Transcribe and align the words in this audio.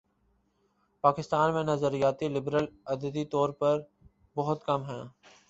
پاکستان 1.03 1.53
میں 1.53 1.63
نظریاتی 1.63 2.27
لبرل 2.27 2.65
عددی 2.85 3.25
طور 3.25 3.49
پر 3.49 3.79
بہت 4.35 4.65
کم 4.65 4.83
ہیں۔ 4.83 5.03